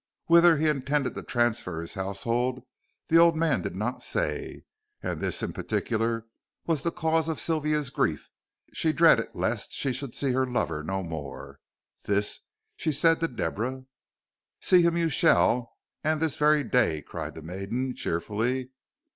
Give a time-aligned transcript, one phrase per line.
[0.25, 2.65] Whither he intended to transfer his household
[3.09, 4.63] the old man did not say,
[5.03, 6.25] and this, in particular,
[6.65, 8.31] was the cause of Sylvia's grief.
[8.73, 11.59] She dreaded lest she should see her lover no more.
[12.05, 12.39] This
[12.75, 13.85] she said to Deborah.
[14.59, 18.71] "See him you shall, and this very day," cried the maiden, cheerfully.